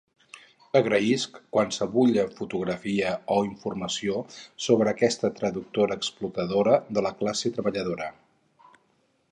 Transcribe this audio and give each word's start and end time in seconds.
Agraïsc 0.77 1.35
qualsevulla 1.57 2.23
fotografia 2.39 3.11
o 3.35 3.37
informació 3.49 4.23
sobre 4.69 4.93
aquesta 4.93 5.33
traductora 5.41 6.01
exploradora 6.01 6.79
de 6.99 7.07
la 7.09 7.15
classe 7.21 7.55
treballadora 7.59 8.11